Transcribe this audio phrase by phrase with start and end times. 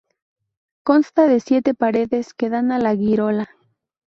[0.83, 3.51] Consta de siete paredes que dan a la girola.